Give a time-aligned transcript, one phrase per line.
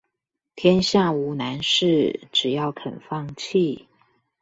[0.55, 3.85] 天下無難事，只要肯放棄